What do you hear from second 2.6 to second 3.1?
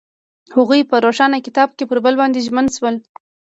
شول.